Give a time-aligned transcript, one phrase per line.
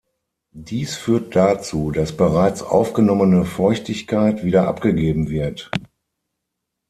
[0.55, 5.69] Dies führt dazu, dass bereits aufgenommene Feuchtigkeit wieder abgegeben wird.